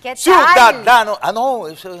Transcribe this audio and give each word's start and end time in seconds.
¿Qué 0.00 0.08
tal? 0.10 0.16
Ciudadano. 0.16 1.18
Ah, 1.20 1.32
no, 1.32 1.68
eso 1.68 1.94
es 1.94 2.00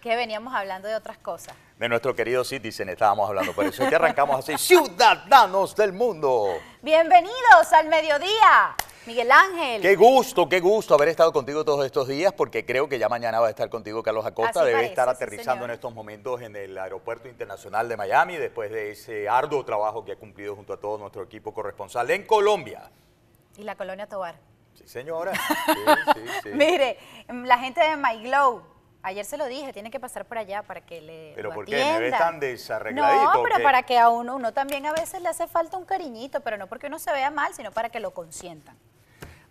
Que 0.00 0.16
veníamos 0.16 0.54
hablando 0.54 0.88
de 0.88 0.94
otras 0.94 1.18
cosas. 1.18 1.54
de 1.78 1.88
nuestro 1.88 2.14
querido 2.14 2.44
Citizen 2.44 2.88
estábamos 2.90 3.28
hablando. 3.28 3.52
Por 3.54 3.64
eso 3.66 3.82
es 3.82 3.88
que 3.88 3.96
arrancamos 3.96 4.38
así. 4.38 4.56
Ciudadanos 4.58 5.74
del 5.74 5.92
mundo. 5.92 6.48
Bienvenidos 6.82 7.72
al 7.72 7.88
mediodía, 7.88 8.76
Miguel 9.06 9.32
Ángel. 9.32 9.80
Qué 9.82 9.96
gusto, 9.96 10.48
qué 10.48 10.60
gusto 10.60 10.94
haber 10.94 11.08
estado 11.08 11.32
contigo 11.32 11.64
todos 11.64 11.84
estos 11.86 12.06
días, 12.06 12.32
porque 12.34 12.64
creo 12.66 12.88
que 12.88 12.98
ya 12.98 13.08
mañana 13.08 13.40
va 13.40 13.46
a 13.46 13.50
estar 13.50 13.68
contigo 13.70 14.02
Carlos 14.02 14.26
Acosta. 14.26 14.60
Así 14.60 14.66
Debe 14.66 14.72
parece, 14.74 14.90
estar 14.90 15.08
sí, 15.08 15.14
aterrizando 15.14 15.52
señor. 15.54 15.70
en 15.70 15.74
estos 15.74 15.94
momentos 15.94 16.40
en 16.42 16.54
el 16.54 16.76
Aeropuerto 16.76 17.28
Internacional 17.28 17.88
de 17.88 17.96
Miami, 17.96 18.36
después 18.36 18.70
de 18.70 18.90
ese 18.90 19.28
arduo 19.28 19.64
trabajo 19.64 20.04
que 20.04 20.12
ha 20.12 20.16
cumplido 20.16 20.54
junto 20.54 20.74
a 20.74 20.76
todo 20.80 20.98
nuestro 20.98 21.22
equipo 21.22 21.52
corresponsal 21.54 22.10
en 22.10 22.26
Colombia. 22.26 22.90
Y 23.56 23.62
la 23.64 23.74
colonia 23.74 24.06
Tobar. 24.06 24.36
Sí, 24.74 24.84
señora. 24.86 25.32
Sí, 26.14 26.20
sí, 26.24 26.28
sí. 26.44 26.48
Mire, 26.54 26.98
la 27.28 27.58
gente 27.58 27.80
de 27.80 27.96
My 27.96 28.22
Glow, 28.22 28.62
ayer 29.02 29.24
se 29.24 29.36
lo 29.36 29.46
dije, 29.46 29.72
tiene 29.72 29.90
que 29.90 30.00
pasar 30.00 30.24
por 30.26 30.38
allá 30.38 30.62
para 30.62 30.80
que 30.80 31.00
le 31.00 31.32
Pero 31.34 31.48
lo 31.50 31.54
¿por 31.54 31.64
qué? 31.66 31.76
¿Me 31.76 31.98
ves 32.00 32.18
tan 32.18 32.40
desarregladito 32.40 33.32
No, 33.34 33.42
pero 33.42 33.56
qué? 33.56 33.62
para 33.62 33.82
que 33.84 33.98
a 33.98 34.08
uno, 34.08 34.36
uno 34.36 34.52
también 34.52 34.86
a 34.86 34.92
veces 34.92 35.20
le 35.22 35.28
hace 35.28 35.46
falta 35.48 35.76
un 35.76 35.84
cariñito, 35.84 36.40
pero 36.40 36.56
no 36.56 36.66
porque 36.66 36.86
uno 36.88 36.98
se 36.98 37.12
vea 37.12 37.30
mal, 37.30 37.54
sino 37.54 37.70
para 37.72 37.88
que 37.90 38.00
lo 38.00 38.12
consientan. 38.12 38.76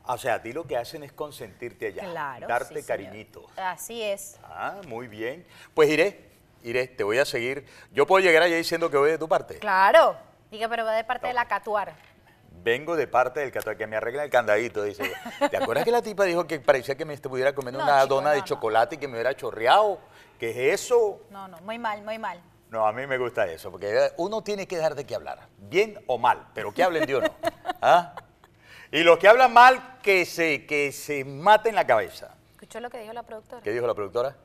O 0.03 0.17
sea, 0.17 0.35
a 0.35 0.41
ti 0.41 0.51
lo 0.51 0.65
que 0.65 0.77
hacen 0.77 1.03
es 1.03 1.11
consentirte 1.13 1.87
allá, 1.87 2.03
Claro. 2.11 2.47
darte 2.47 2.81
señor. 2.81 2.87
cariñito. 2.87 3.45
Así 3.55 4.01
es. 4.01 4.37
Ah, 4.43 4.81
muy 4.87 5.07
bien. 5.07 5.45
Pues 5.75 5.89
iré, 5.89 6.29
iré, 6.63 6.87
te 6.87 7.03
voy 7.03 7.19
a 7.19 7.25
seguir. 7.25 7.65
Yo 7.91 8.07
puedo 8.07 8.23
llegar 8.23 8.41
allá 8.43 8.55
diciendo 8.55 8.89
que 8.89 8.97
voy 8.97 9.11
de 9.11 9.17
tu 9.19 9.27
parte. 9.29 9.59
Claro. 9.59 10.15
Diga, 10.49 10.67
pero 10.67 10.83
va 10.85 10.93
de 10.93 11.03
parte 11.03 11.27
de 11.27 11.33
la 11.33 11.45
Catuar. 11.45 11.93
Vengo 12.63 12.95
de 12.95 13.07
parte 13.07 13.39
del 13.39 13.51
católico, 13.51 13.79
que 13.79 13.87
me 13.87 13.95
arregla 13.95 14.23
el 14.23 14.29
candadito, 14.29 14.83
dice. 14.83 15.11
¿Te 15.49 15.57
acuerdas 15.57 15.83
que 15.83 15.91
la 15.91 16.01
tipa 16.01 16.25
dijo 16.25 16.45
que 16.45 16.59
parecía 16.59 16.95
que 16.95 17.05
me 17.05 17.15
estuviera 17.15 17.55
comiendo 17.55 17.79
No, 17.79 17.85
una 17.85 18.03
chico, 18.03 18.15
dona 18.15 18.31
de 18.31 18.39
no, 18.39 18.45
chocolate 18.45 18.95
y 18.95 18.97
que 18.99 19.07
me 19.07 19.13
hubiera 19.15 19.35
chorreado? 19.35 19.99
¿Qué 20.39 20.51
es 20.51 20.81
eso? 20.81 21.21
No, 21.31 21.47
no, 21.47 21.57
muy 21.61 21.79
mal, 21.79 22.03
muy 22.03 22.19
mal. 22.19 22.39
No, 22.69 22.85
a 22.85 22.93
mí 22.93 23.07
me 23.07 23.17
gusta 23.17 23.47
eso, 23.47 23.71
porque 23.71 24.11
uno 24.17 24.43
tiene 24.43 24.67
que 24.67 24.77
dar 24.77 24.93
de 24.95 25.05
qué 25.05 25.15
hablar, 25.15 25.47
bien 25.57 26.03
o 26.07 26.17
mal, 26.17 26.47
pero 26.53 26.71
que 26.71 26.83
hablen 26.83 27.05
de 27.05 27.15
uno. 27.15 27.27
¿Ah? 27.81 28.13
Y 28.91 29.03
los 29.03 29.17
que 29.17 29.27
hablan 29.27 29.51
mal, 29.53 29.97
que 30.03 30.25
se, 30.25 30.65
que 30.65 30.91
se 30.91 31.25
maten 31.25 31.73
la 31.73 31.87
cabeza. 31.87 32.35
¿Escuchó 32.51 32.79
lo 32.79 32.89
que 32.89 32.99
dijo 32.99 33.11
la 33.13 33.23
productora? 33.23 33.61
¿Qué 33.63 33.71
dijo 33.71 33.87
la 33.87 33.95
productora? 33.95 34.35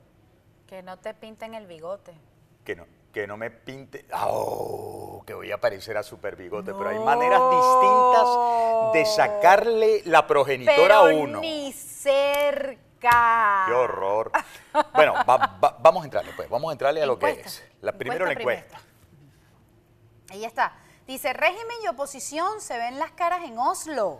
Que 0.65 0.81
no 0.81 0.97
te 0.97 1.13
pinten 1.13 1.53
el 1.53 1.67
bigote. 1.67 2.13
Que 2.67 2.75
no, 2.75 2.85
que 3.13 3.25
no 3.25 3.37
me 3.37 3.49
pinte. 3.49 4.05
¡Oh! 4.13 5.23
Que 5.25 5.33
voy 5.33 5.49
a 5.53 5.57
parecer 5.57 5.95
a 5.95 6.03
super 6.03 6.35
bigote. 6.35 6.73
Pero 6.73 6.89
hay 6.89 6.99
maneras 6.99 7.39
distintas 7.49 8.91
de 8.93 9.05
sacarle 9.05 10.01
la 10.03 10.27
progenitora 10.27 10.97
a 10.97 11.03
uno. 11.03 11.39
ni 11.39 11.71
cerca. 11.71 13.63
¡Qué 13.67 13.73
horror! 13.73 14.31
Bueno, 14.93 15.13
va- 15.13 15.57
va- 15.63 15.77
vamos 15.79 16.01
a 16.01 16.05
entrarle, 16.07 16.33
pues. 16.35 16.49
Vamos 16.49 16.67
a 16.69 16.73
entrarle 16.73 17.01
a 17.01 17.05
lo 17.05 17.17
que 17.17 17.29
Encuesta. 17.29 17.47
es. 17.49 17.63
La, 17.81 17.93
primero 17.93 18.25
la 18.25 18.33
Encuesta 18.33 18.51
encuesta. 18.75 18.81
Ahí 20.33 20.43
está. 20.43 20.73
Dice, 21.05 21.31
régimen 21.31 21.77
y 21.85 21.87
oposición 21.87 22.59
se 22.59 22.77
ven 22.77 22.99
las 22.99 23.11
caras 23.11 23.45
en 23.45 23.57
Oslo. 23.57 24.19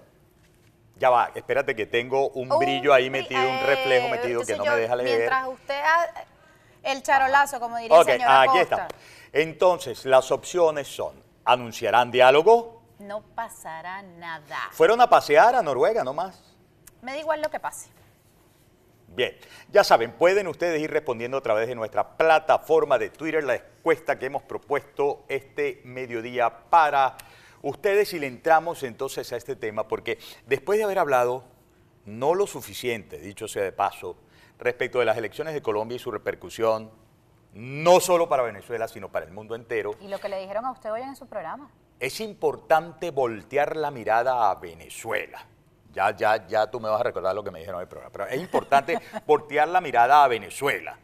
Ya 0.96 1.10
va, 1.10 1.32
espérate 1.36 1.76
que 1.76 1.86
tengo 1.86 2.30
un 2.30 2.50
Un 2.50 2.60
brillo 2.60 2.94
ahí 2.94 3.10
metido, 3.10 3.42
un 3.42 3.48
eh, 3.58 3.64
reflejo 3.66 4.08
metido 4.08 4.42
que 4.46 4.56
no 4.56 4.64
yo, 4.64 4.72
me 4.72 4.78
deja 4.78 4.96
leer. 4.96 5.18
Mientras 5.18 5.48
usted, 5.50 5.80
ha- 5.84 6.26
el 6.84 7.04
charolazo, 7.04 7.60
como 7.60 7.78
diría 7.78 8.00
Ok, 8.00 8.08
el 8.08 8.20
señor 8.20 8.32
aquí 8.32 8.60
está. 8.60 8.88
Entonces, 9.34 10.06
las 10.06 10.32
opciones 10.32 10.88
son, 10.88 11.22
anunciarán 11.46 12.12
diálogo, 12.12 12.82
no 13.00 13.22
pasará 13.22 14.02
nada. 14.02 14.70
fueron 14.72 15.00
a 15.02 15.10
pasear 15.10 15.56
a 15.56 15.62
Noruega 15.62 16.04
nomás. 16.04 16.42
Me 17.02 17.12
da 17.14 17.20
igual 17.20 17.42
lo 17.42 17.50
que 17.50 17.60
pase. 17.60 17.90
Bien, 19.10 19.36
ya 19.72 19.84
saben, 19.84 20.12
pueden 20.12 20.48
ustedes 20.48 20.82
ir 20.82 20.92
respondiendo 20.92 21.38
a 21.38 21.42
través 21.42 21.68
de 21.68 21.76
nuestra 21.76 22.18
plataforma 22.18 22.98
de 22.98 23.10
Twitter, 23.10 23.44
la 23.44 23.56
encuesta 23.56 24.20
que 24.20 24.28
hemos 24.28 24.44
propuesto 24.44 25.24
este 25.28 25.82
mediodía 25.86 26.50
para 26.70 27.18
ustedes 27.62 28.14
y 28.14 28.20
le 28.20 28.28
entramos 28.28 28.84
entonces 28.84 29.32
a 29.34 29.38
este 29.38 29.56
tema, 29.56 29.88
porque 29.88 30.20
después 30.46 30.78
de 30.78 30.84
haber 30.84 31.00
hablado 31.00 31.44
no 32.06 32.36
lo 32.36 32.48
suficiente, 32.48 33.18
dicho 33.20 33.48
sea 33.48 33.64
de 33.64 33.72
paso, 33.72 34.18
respecto 34.60 35.00
de 35.00 35.06
las 35.06 35.18
elecciones 35.18 35.54
de 35.54 35.62
Colombia 35.62 35.96
y 35.96 36.00
su 36.00 36.12
repercusión, 36.12 36.90
no 37.54 38.00
solo 38.00 38.30
para 38.30 38.44
Venezuela, 38.44 38.88
sino 38.88 39.10
para 39.10 39.26
el 39.26 39.32
mundo 39.32 39.56
entero, 39.56 39.96
Y 40.00 40.08
lo 40.08 40.20
que 40.20 40.30
le 40.30 40.40
dijeron 40.40 40.66
a 40.66 40.72
usted 40.72 40.92
hoy 40.92 41.02
en 41.02 41.16
su 41.16 41.28
programa. 41.28 41.70
es 42.00 42.20
importante 42.20 43.10
voltear 43.12 43.76
la 43.76 43.90
mirada 43.92 44.52
a 44.52 44.56
Venezuela. 44.56 45.46
Ya, 45.92 46.16
ya, 46.16 46.46
ya 46.46 46.70
tú 46.70 46.80
me 46.80 46.90
vas 46.90 47.00
a 47.00 47.04
recordar 47.04 47.34
lo 47.34 47.44
que 47.44 47.50
me 47.50 47.60
dijeron 47.60 47.80
en 47.80 47.84
el 47.84 47.88
programa, 47.88 48.12
pero 48.12 48.28
es 48.28 48.40
importante 48.40 49.00
voltear 49.26 49.68
la 49.68 49.82
mirada 49.82 50.24
a 50.24 50.28
Venezuela, 50.28 51.00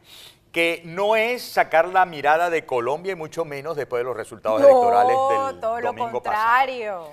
que 0.52 0.82
no 0.84 1.16
es 1.16 1.42
sacar 1.42 1.88
la 1.88 2.06
mirada 2.06 2.48
de 2.48 2.64
Colombia 2.64 3.12
y 3.12 3.16
mucho 3.16 3.44
menos 3.44 3.76
después 3.76 4.00
de 4.00 4.04
los 4.04 4.16
resultados 4.16 4.60
electorales 4.60 5.16
del 5.16 5.60
todo 5.60 5.80
lo 5.80 5.92
pasado. 5.92 6.12
contrario. 6.12 7.08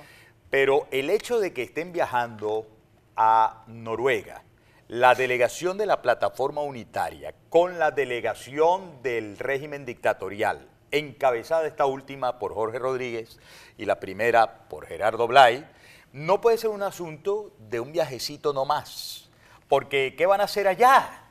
Pero 0.52 0.86
el 0.92 1.10
hecho 1.10 1.40
de 1.40 1.54
que 1.54 1.64
estén 1.64 1.92
viajando 1.92 2.68
a 3.16 3.64
Noruega, 3.66 4.44
la 4.92 5.16
delegación 5.16 5.78
de 5.78 5.86
la 5.86 6.02
plataforma 6.02 6.60
unitaria 6.64 7.34
con 7.48 7.80
la 7.80 7.92
delegación 7.92 9.02
del 9.02 9.38
régimen 9.38 9.86
dictatorial, 9.86 10.68
encabezada 10.92 11.66
esta 11.66 11.86
última 11.86 12.40
por 12.40 12.54
Jorge 12.54 12.78
Rodríguez 12.78 13.40
y 13.78 13.86
la 13.86 14.02
primera 14.02 14.68
por 14.68 14.86
Gerardo 14.86 15.28
Blay, 15.28 15.66
no 16.12 16.42
puede 16.42 16.58
ser 16.58 16.72
un 16.72 16.84
asunto 16.84 17.54
de 17.58 17.80
un 17.80 17.94
viajecito 17.94 18.52
nomás. 18.52 19.30
Porque, 19.70 20.14
¿qué 20.18 20.26
van 20.26 20.42
a 20.42 20.44
hacer 20.44 20.68
allá? 20.68 21.24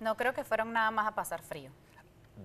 No 0.00 0.16
creo 0.16 0.32
que 0.32 0.42
fueron 0.42 0.72
nada 0.72 0.90
más 0.90 1.06
a 1.06 1.14
pasar 1.14 1.42
frío. 1.42 1.70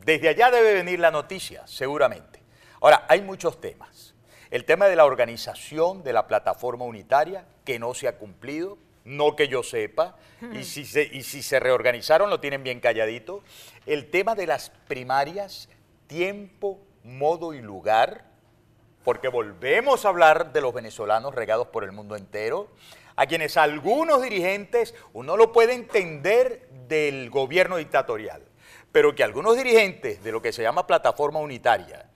Desde 0.03 0.27
allá 0.27 0.51
debe 0.51 0.73
venir 0.73 0.99
la 0.99 1.11
noticia, 1.11 1.65
seguramente. 1.65 2.43
Ahora, 2.81 3.05
hay 3.07 3.21
muchos 3.21 3.61
temas. 3.61 4.15
El 4.51 4.65
tema 4.65 4.87
de 4.87 4.97
la 4.97 5.05
organización 5.05 6.03
de 6.03 6.11
la 6.11 6.27
plataforma 6.27 6.83
unitaria, 6.83 7.45
que 7.63 7.79
no 7.79 7.93
se 7.93 8.09
ha 8.09 8.17
cumplido, 8.17 8.77
no 9.07 9.35
que 9.37 9.47
yo 9.47 9.63
sepa, 9.63 10.17
y 10.51 10.65
si 10.65 10.85
se, 10.85 11.03
y 11.03 11.23
si 11.23 11.41
se 11.41 11.59
reorganizaron 11.59 12.29
lo 12.29 12.39
tienen 12.39 12.61
bien 12.61 12.81
calladito. 12.81 13.41
El 13.85 14.11
tema 14.11 14.35
de 14.35 14.45
las 14.45 14.69
primarias, 14.69 15.69
tiempo, 16.07 16.79
modo 17.03 17.53
y 17.53 17.61
lugar, 17.61 18.25
porque 19.05 19.29
volvemos 19.29 20.03
a 20.03 20.09
hablar 20.09 20.51
de 20.51 20.59
los 20.59 20.73
venezolanos 20.73 21.33
regados 21.33 21.67
por 21.67 21.85
el 21.85 21.93
mundo 21.93 22.17
entero, 22.17 22.67
a 23.15 23.25
quienes 23.25 23.55
algunos 23.55 24.21
dirigentes, 24.21 24.93
uno 25.13 25.37
lo 25.37 25.53
puede 25.53 25.73
entender 25.73 26.67
del 26.89 27.29
gobierno 27.29 27.77
dictatorial, 27.77 28.43
pero 28.91 29.15
que 29.15 29.23
algunos 29.23 29.55
dirigentes 29.55 30.21
de 30.21 30.31
lo 30.33 30.41
que 30.41 30.51
se 30.51 30.63
llama 30.63 30.85
plataforma 30.85 31.39
unitaria 31.39 32.09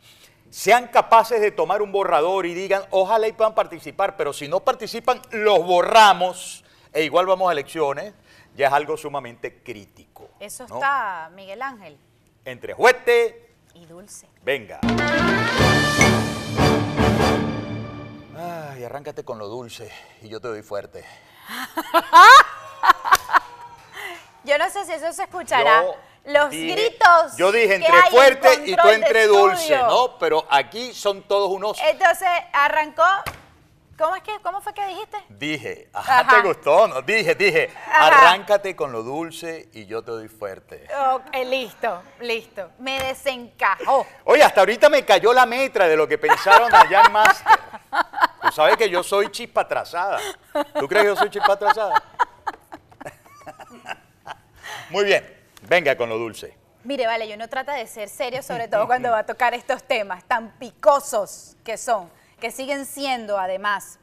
sean 0.49 0.89
capaces 0.89 1.39
de 1.39 1.51
tomar 1.51 1.81
un 1.81 1.93
borrador 1.93 2.45
y 2.45 2.53
digan, 2.53 2.83
ojalá 2.89 3.29
y 3.29 3.31
puedan 3.31 3.55
participar, 3.55 4.17
pero 4.17 4.33
si 4.33 4.49
no 4.49 4.59
participan, 4.59 5.21
los 5.31 5.65
borramos 5.65 6.60
e 6.93 7.03
igual 7.03 7.25
vamos 7.25 7.49
a 7.49 7.53
elecciones, 7.53 8.13
ya 8.55 8.67
es 8.67 8.73
algo 8.73 8.97
sumamente 8.97 9.63
crítico. 9.63 10.29
Eso 10.39 10.67
¿no? 10.67 10.75
está, 10.75 11.29
Miguel 11.33 11.61
Ángel. 11.61 11.97
Entre 12.45 12.73
juete, 12.73 13.53
Y 13.73 13.85
dulce. 13.85 14.27
venga. 14.43 14.79
Ay, 18.37 18.83
arráncate 18.83 19.23
con 19.23 19.37
lo 19.37 19.47
dulce 19.47 19.91
y 20.21 20.29
yo 20.29 20.39
te 20.41 20.47
doy 20.47 20.61
fuerte. 20.63 21.05
Yo 24.43 24.57
no 24.57 24.67
sé 24.71 24.83
si 24.85 24.93
eso 24.93 25.13
se 25.13 25.21
escuchará. 25.23 25.83
Yo 25.83 25.95
Los 26.25 26.49
dije- 26.49 26.71
gritos. 26.75 27.37
Yo 27.37 27.51
dije 27.51 27.75
entre 27.75 28.01
fuerte 28.09 28.63
y 28.65 28.75
tú 28.75 28.89
entre 28.89 29.27
dulce. 29.27 29.77
¿no? 29.77 30.17
Pero 30.17 30.47
aquí 30.49 30.95
son 30.95 31.21
todos 31.23 31.51
unos. 31.51 31.77
Entonces 31.79 32.27
arrancó. 32.51 33.03
¿Cómo 34.01 34.15
es 34.15 34.23
que, 34.23 34.31
cómo 34.41 34.61
fue 34.61 34.73
que 34.73 34.83
dijiste? 34.87 35.17
Dije, 35.29 35.89
ajá, 35.93 36.21
Ajá. 36.21 36.41
te 36.41 36.47
gustó, 36.47 36.87
¿no? 36.87 37.03
Dije, 37.03 37.35
dije, 37.35 37.69
Ajá. 37.87 38.07
arráncate 38.07 38.75
con 38.75 38.91
lo 38.91 39.03
dulce 39.03 39.69
y 39.73 39.85
yo 39.85 40.01
te 40.03 40.09
doy 40.09 40.27
fuerte. 40.27 40.87
Ok, 41.13 41.25
listo, 41.45 42.01
listo. 42.19 42.71
Me 42.79 42.99
desencajó. 42.99 44.07
Oye, 44.25 44.41
hasta 44.41 44.61
ahorita 44.61 44.89
me 44.89 45.05
cayó 45.05 45.31
la 45.33 45.45
metra 45.45 45.87
de 45.87 45.95
lo 45.95 46.07
que 46.07 46.17
pensaron 46.17 46.73
allá 46.73 47.03
en 47.05 47.11
Master. 47.11 47.59
Tú 48.41 48.51
sabes 48.51 48.75
que 48.75 48.89
yo 48.89 49.03
soy 49.03 49.29
chispa 49.29 49.61
atrasada. 49.61 50.19
¿Tú 50.79 50.87
crees 50.87 51.03
que 51.03 51.09
yo 51.09 51.15
soy 51.15 51.29
chispa 51.29 51.53
atrasada? 51.53 52.01
Muy 54.89 55.05
bien, 55.05 55.31
venga 55.61 55.95
con 55.95 56.09
lo 56.09 56.17
dulce. 56.17 56.57
Mire, 56.83 57.05
vale, 57.05 57.27
yo 57.29 57.37
no 57.37 57.47
trata 57.47 57.73
de 57.73 57.85
ser 57.85 58.09
serio, 58.09 58.41
sobre 58.41 58.67
todo 58.67 58.87
cuando 58.87 59.11
va 59.11 59.19
a 59.19 59.25
tocar 59.27 59.53
estos 59.53 59.83
temas 59.83 60.23
tan 60.23 60.49
picosos 60.57 61.55
que 61.63 61.77
son, 61.77 62.09
que 62.41 62.51
siguen 62.51 62.85
siendo 62.85 63.37
además. 63.37 63.99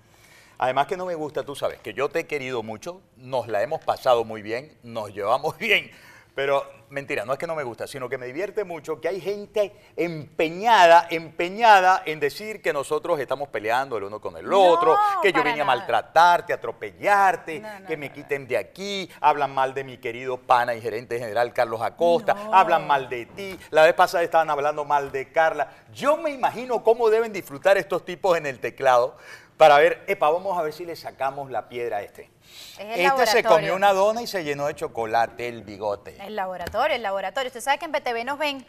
Además 0.56 0.86
que 0.86 0.96
no 0.96 1.04
me 1.04 1.14
gusta, 1.14 1.44
tú 1.44 1.54
sabes, 1.54 1.78
que 1.80 1.92
yo 1.92 2.08
te 2.08 2.20
he 2.20 2.26
querido 2.26 2.62
mucho, 2.62 3.02
nos 3.16 3.48
la 3.48 3.62
hemos 3.62 3.84
pasado 3.84 4.24
muy 4.24 4.40
bien, 4.40 4.76
nos 4.82 5.12
llevamos 5.12 5.58
bien, 5.58 5.90
Pero 6.38 6.64
mentira, 6.90 7.24
no 7.24 7.32
es 7.32 7.38
que 7.40 7.48
no 7.48 7.56
me 7.56 7.64
gusta, 7.64 7.88
sino 7.88 8.08
que 8.08 8.16
me 8.16 8.26
divierte 8.26 8.62
mucho 8.62 9.00
que 9.00 9.08
hay 9.08 9.20
gente 9.20 9.72
empeñada, 9.96 11.08
empeñada 11.10 12.04
en 12.06 12.20
decir 12.20 12.62
que 12.62 12.72
nosotros 12.72 13.18
estamos 13.18 13.48
peleando 13.48 13.96
el 13.96 14.04
uno 14.04 14.20
con 14.20 14.36
el 14.36 14.48
No, 14.48 14.62
otro, 14.62 14.96
que 15.20 15.32
yo 15.32 15.40
para 15.40 15.50
vine 15.50 15.62
a 15.62 15.64
nada. 15.64 15.76
maltratarte, 15.76 16.52
a 16.52 16.56
atropellarte, 16.56 17.58
No, 17.58 17.80
no, 17.80 17.86
que 17.88 17.96
me 17.96 18.12
quiten 18.12 18.46
de 18.46 18.56
aquí, 18.56 19.10
hablan 19.20 19.52
mal 19.52 19.74
de 19.74 19.82
mi 19.82 19.98
querido 19.98 20.38
pana 20.38 20.76
y 20.76 20.80
gerente 20.80 21.18
general 21.18 21.52
Carlos 21.52 21.82
Acosta, 21.82 22.36
hablan 22.52 22.86
mal 22.86 23.08
de 23.08 23.26
ti, 23.26 23.58
la 23.70 23.82
vez 23.82 23.94
pasada 23.94 24.22
estaban 24.22 24.48
hablando 24.48 24.84
mal 24.84 25.10
de 25.10 25.32
Carla. 25.32 25.72
Yo 25.92 26.16
me 26.18 26.30
imagino 26.30 26.84
cómo 26.84 27.10
deben 27.10 27.32
disfrutar 27.32 27.76
estos 27.78 28.04
tipos 28.04 28.38
en 28.38 28.46
el 28.46 28.60
teclado 28.60 29.16
para 29.56 29.76
ver, 29.78 30.04
epa, 30.06 30.30
vamos 30.30 30.56
a 30.56 30.62
ver 30.62 30.72
si 30.72 30.86
le 30.86 30.94
sacamos 30.94 31.50
la 31.50 31.68
piedra 31.68 31.96
a 31.96 32.02
este. 32.02 32.30
Es 32.78 32.98
el 32.98 33.06
Este 33.06 33.26
se 33.26 33.42
comió 33.44 33.74
una 33.74 33.92
dona 33.92 34.22
y 34.22 34.26
se 34.26 34.44
llenó 34.44 34.66
de 34.66 34.74
chocolate 34.74 35.48
el 35.48 35.62
bigote. 35.62 36.16
El 36.24 36.36
laboratorio, 36.36 36.94
el 36.96 37.02
laboratorio. 37.02 37.48
Usted 37.48 37.60
sabe 37.60 37.78
que 37.78 37.84
en 37.86 37.92
BTV 37.92 38.24
nos 38.24 38.38
ven, 38.38 38.64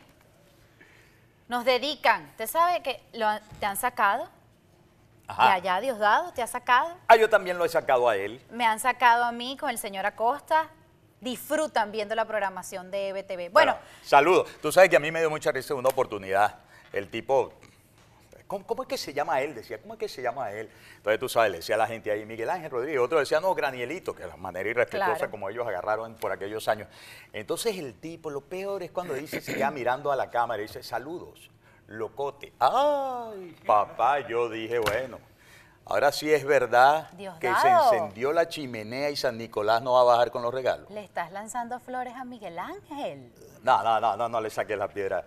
nos 1.48 1.66
dedican. 1.66 2.26
¿Usted 2.32 2.48
sabe 2.48 2.82
que 2.82 3.02
lo 3.14 3.28
han- 3.28 3.42
te 3.60 3.66
han 3.66 3.78
sacado? 3.78 4.24
De 4.26 5.34
Ajá. 5.34 5.54
allá, 5.54 5.80
Diosdado, 5.80 6.32
te 6.34 6.42
ha 6.42 6.48
sacado. 6.48 6.96
Ah, 7.08 7.16
yo 7.16 7.30
también 7.30 7.58
lo 7.60 7.66
he 7.66 7.70
sacado 7.70 8.10
a 8.10 8.16
él. 8.16 8.44
Me 8.50 8.66
han 8.66 8.80
sacado 8.80 9.24
a 9.26 9.32
mí 9.32 9.58
con 9.58 9.70
el 9.70 9.78
señor 9.78 10.06
Acosta. 10.08 10.70
Disfrutan 11.22 11.92
viendo 11.92 12.16
la 12.16 12.26
programación 12.26 12.90
de 12.90 13.14
BTV. 13.14 13.50
Bueno, 13.52 13.76
saludos. 14.02 14.50
Tú 14.62 14.72
sabes 14.72 14.90
que 14.90 14.96
a 14.96 15.00
mí 15.00 15.12
me 15.12 15.20
dio 15.20 15.30
mucha 15.30 15.52
risa 15.52 15.76
una 15.76 15.90
oportunidad. 15.90 16.56
El 16.94 17.10
tipo, 17.10 17.54
¿cómo, 18.50 18.66
cómo 18.66 18.82
es 18.82 18.90
que 18.90 18.98
se 18.98 19.14
llama 19.14 19.40
él? 19.42 19.54
Decía, 19.56 19.80
¿cómo 19.80 19.94
es 19.94 20.00
que 20.00 20.10
se 20.10 20.22
llama 20.22 20.52
él? 20.52 20.70
Entonces 20.98 21.20
tú 21.20 21.30
sabes, 21.30 21.52
le 21.52 21.58
decía 21.60 21.76
a 21.76 21.78
la 21.78 21.88
gente 21.88 22.12
ahí, 22.12 22.26
Miguel 22.26 22.50
Ángel 22.50 22.72
Rodríguez. 22.72 23.00
Otro 23.00 23.20
decía, 23.20 23.40
no, 23.40 23.54
Granielito, 23.56 24.14
que 24.14 24.24
es 24.24 24.28
la 24.28 24.36
manera 24.36 24.68
irrespetuosa 24.68 25.16
Claro. 25.16 25.32
como 25.32 25.50
ellos 25.50 25.66
agarraron 25.66 26.16
por 26.16 26.32
aquellos 26.32 26.68
años. 26.68 26.88
Entonces 27.32 27.78
el 27.78 27.94
tipo, 27.94 28.30
lo 28.30 28.42
peor 28.42 28.84
es 28.84 28.92
cuando 28.92 29.14
dice, 29.14 29.40
se 29.40 29.54
queda 29.54 29.72
mirando 29.72 30.12
a 30.12 30.16
la 30.16 30.30
cámara 30.30 30.62
y 30.62 30.66
dice, 30.66 30.84
saludos, 30.84 31.50
locote. 31.88 32.52
Ay, 32.60 33.56
papá, 33.66 34.20
yo 34.28 34.50
dije, 34.50 34.80
bueno. 34.80 35.20
Ahora 35.86 36.12
sí 36.12 36.32
es 36.32 36.46
verdad 36.46 37.10
que 37.40 37.52
se 37.56 37.68
encendió 37.68 38.32
la 38.32 38.48
chimenea 38.48 39.10
y 39.10 39.16
San 39.16 39.40
Nicolás 39.40 39.82
no 39.82 39.94
va 39.94 40.02
a 40.02 40.04
bajar 40.04 40.30
con 40.30 40.44
los 40.44 40.54
regalos. 40.54 40.88
le 40.92 41.04
estás 41.04 41.32
lanzando 41.32 41.80
flores 41.80 42.14
a 42.16 42.26
Miguel 42.26 42.60
Ángel. 42.60 43.32
No, 43.64 43.82
no, 43.82 44.00
no, 44.00 44.16
no, 44.16 44.30
no 44.30 44.40
le 44.40 44.52
saques 44.52 44.78
la 44.78 44.88
piedra. 44.88 45.26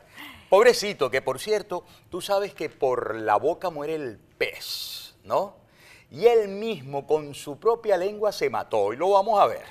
Pobrecito, 0.53 1.11
que 1.11 1.23
por 1.23 1.41
cierto, 1.41 1.83
tú 2.11 2.21
sabes 2.21 2.53
que 2.53 2.69
por 2.69 3.15
la 3.15 3.37
boca 3.37 3.71
muere 3.71 3.95
el 3.95 4.19
pez, 4.19 5.15
¿no? 5.25 5.57
Y 6.11 6.27
él 6.27 6.49
mismo 6.49 7.07
con 7.07 7.35
su 7.35 7.59
propia 7.59 7.97
lengua 7.97 8.33
se 8.33 8.51
mató, 8.51 8.93
y 8.93 8.99
lo 8.99 9.09
vamos 9.09 9.41
a 9.41 9.47
ver. 9.47 9.65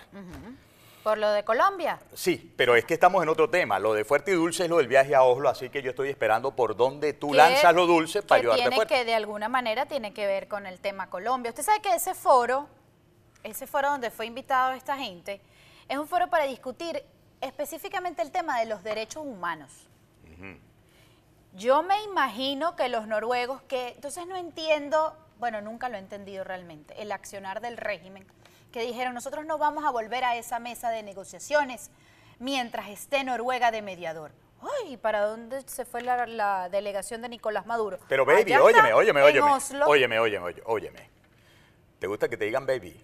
Por 1.03 1.19
lo 1.19 1.29
de 1.29 1.43
Colombia. 1.43 1.99
Sí, 2.15 2.51
pero 2.57 2.75
es 2.75 2.83
que 2.83 2.95
estamos 2.95 3.21
en 3.21 3.29
otro 3.29 3.47
tema. 3.47 3.77
Lo 3.77 3.93
de 3.93 4.03
fuerte 4.03 4.31
y 4.31 4.33
dulce 4.33 4.63
es 4.63 4.71
lo 4.71 4.77
del 4.77 4.87
viaje 4.87 5.13
a 5.13 5.21
Oslo, 5.21 5.49
así 5.49 5.69
que 5.69 5.83
yo 5.83 5.91
estoy 5.91 6.09
esperando 6.09 6.55
por 6.55 6.75
dónde 6.75 7.13
tú 7.13 7.31
lanzas 7.31 7.75
lo 7.75 7.85
dulce 7.85 8.23
para 8.23 8.41
que 8.41 8.47
ayudarte 8.47 8.61
tiene 8.63 8.75
fuerte. 8.75 8.95
que 8.95 9.05
de 9.05 9.13
alguna 9.13 9.49
manera 9.49 9.85
tiene 9.85 10.15
que 10.15 10.25
ver 10.25 10.47
con 10.47 10.65
el 10.65 10.79
tema 10.79 11.11
Colombia. 11.11 11.49
Usted 11.51 11.61
sabe 11.61 11.83
que 11.83 11.93
ese 11.93 12.15
foro, 12.15 12.67
ese 13.43 13.67
foro 13.67 13.91
donde 13.91 14.09
fue 14.09 14.25
invitado 14.25 14.71
esta 14.71 14.97
gente, 14.97 15.41
es 15.87 15.99
un 15.99 16.07
foro 16.07 16.27
para 16.27 16.45
discutir 16.45 17.03
específicamente 17.39 18.23
el 18.23 18.31
tema 18.31 18.59
de 18.59 18.65
los 18.65 18.81
derechos 18.81 19.23
humanos. 19.23 19.69
Yo 21.53 21.83
me 21.83 22.01
imagino 22.03 22.75
que 22.75 22.87
los 22.87 23.07
noruegos, 23.07 23.61
que 23.63 23.89
entonces 23.89 24.25
no 24.25 24.37
entiendo, 24.37 25.15
bueno, 25.37 25.61
nunca 25.61 25.89
lo 25.89 25.97
he 25.97 25.99
entendido 25.99 26.43
realmente, 26.43 27.01
el 27.01 27.11
accionar 27.11 27.59
del 27.59 27.77
régimen, 27.77 28.25
que 28.71 28.81
dijeron, 28.81 29.13
nosotros 29.13 29.45
no 29.45 29.57
vamos 29.57 29.83
a 29.83 29.91
volver 29.91 30.23
a 30.23 30.37
esa 30.37 30.59
mesa 30.59 30.89
de 30.89 31.03
negociaciones 31.03 31.91
mientras 32.39 32.87
esté 32.87 33.23
Noruega 33.23 33.69
de 33.71 33.81
mediador. 33.81 34.31
Ay, 34.61 34.95
¿para 34.95 35.21
dónde 35.21 35.61
se 35.67 35.85
fue 35.85 36.01
la, 36.01 36.25
la 36.25 36.69
delegación 36.69 37.21
de 37.21 37.29
Nicolás 37.29 37.65
Maduro? 37.65 37.99
Pero 38.07 38.25
baby, 38.25 38.53
óyeme, 38.55 38.93
óyeme, 38.93 39.21
óyeme. 39.21 39.51
Oslo. 39.51 39.87
Óyeme, 39.87 40.19
óyeme, 40.19 40.45
óyeme, 40.45 40.61
óyeme. 40.65 41.09
¿Te 41.99 42.07
gusta 42.07 42.29
que 42.29 42.37
te 42.37 42.45
digan 42.45 42.65
baby? 42.65 43.03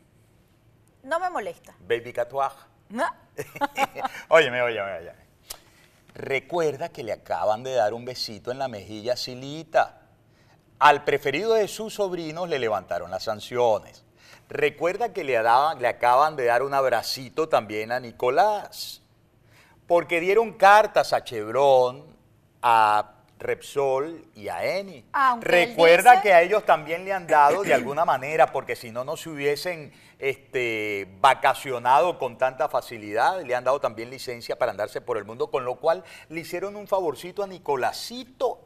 No 1.03 1.19
me 1.19 1.29
molesta. 1.29 1.75
Baby 1.79 2.13
catuaj. 2.13 2.53
¿No? 2.89 3.05
óyeme, 4.29 4.61
óyeme, 4.61 4.97
óyeme. 4.99 5.26
Recuerda 6.17 6.89
que 6.89 7.03
le 7.03 7.11
acaban 7.13 7.61
de 7.61 7.73
dar 7.75 7.93
un 7.93 8.03
besito 8.03 8.49
en 8.51 8.57
la 8.57 8.67
mejilla 8.67 9.13
a 9.13 9.17
Silita. 9.17 10.01
Al 10.79 11.03
preferido 11.03 11.53
de 11.53 11.67
sus 11.67 11.93
sobrinos 11.93 12.49
le 12.49 12.57
levantaron 12.57 13.11
las 13.11 13.23
sanciones. 13.25 14.03
Recuerda 14.49 15.13
que 15.13 15.23
le, 15.23 15.33
daban- 15.39 15.77
le 15.77 15.87
acaban 15.87 16.35
de 16.35 16.45
dar 16.45 16.63
un 16.63 16.73
abracito 16.73 17.47
también 17.47 17.91
a 17.91 17.99
Nicolás. 17.99 19.03
Porque 19.85 20.19
dieron 20.19 20.53
cartas 20.53 21.13
a 21.13 21.23
Chevron, 21.23 22.03
a 22.63 23.13
Repsol 23.39 24.25
y 24.35 24.47
a 24.49 24.65
Eni. 24.77 25.05
Aunque 25.13 25.47
Recuerda 25.47 26.11
dice- 26.11 26.23
que 26.23 26.33
a 26.33 26.41
ellos 26.41 26.65
también 26.65 27.05
le 27.05 27.13
han 27.13 27.27
dado 27.27 27.63
de 27.63 27.73
alguna 27.73 28.03
manera, 28.05 28.51
porque 28.51 28.75
si 28.75 28.91
no, 28.91 29.03
no 29.03 29.15
se 29.17 29.29
hubiesen 29.29 29.91
este, 30.19 31.07
vacacionado 31.21 32.17
con 32.17 32.37
tanta 32.37 32.67
facilidad. 32.69 33.41
Le 33.43 33.53
han 33.55 33.63
dado 33.63 33.79
también 33.79 34.09
licencia 34.09 34.57
para 34.57 34.71
andarse 34.71 34.99
por 35.01 35.17
el 35.17 35.25
mundo, 35.25 35.51
con 35.51 35.63
lo 35.65 35.75
cual 35.75 36.03
le 36.29 36.41
hicieron 36.41 36.75
un 36.75 36.87
favorcito 36.87 37.43
a 37.43 37.47
Nicolásito, 37.47 38.61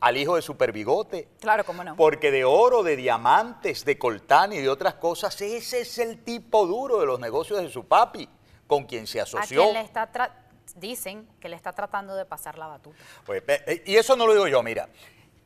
al 0.00 0.16
hijo 0.16 0.36
de 0.36 0.42
Super 0.42 0.72
Bigote. 0.72 1.28
Claro, 1.40 1.64
cómo 1.64 1.82
no. 1.84 1.96
Porque 1.96 2.30
de 2.30 2.44
oro, 2.44 2.82
de 2.82 2.96
diamantes, 2.96 3.84
de 3.84 3.98
coltán 3.98 4.52
y 4.52 4.58
de 4.58 4.68
otras 4.68 4.94
cosas, 4.94 5.38
ese 5.40 5.80
es 5.80 5.98
el 5.98 6.22
tipo 6.24 6.66
duro 6.66 7.00
de 7.00 7.06
los 7.06 7.18
negocios 7.20 7.60
de 7.60 7.68
su 7.68 7.84
papi, 7.86 8.28
con 8.66 8.84
quien 8.84 9.06
se 9.06 9.20
a 9.20 9.24
asoció. 9.24 9.62
quien 9.62 9.74
le 9.74 9.80
está 9.80 10.08
dicen 10.80 11.28
que 11.40 11.48
le 11.48 11.56
está 11.56 11.72
tratando 11.72 12.14
de 12.14 12.24
pasar 12.24 12.58
la 12.58 12.66
batuta. 12.66 12.98
Pues, 13.24 13.42
eh, 13.46 13.82
y 13.86 13.96
eso 13.96 14.16
no 14.16 14.26
lo 14.26 14.32
digo 14.32 14.48
yo, 14.48 14.62
mira. 14.62 14.88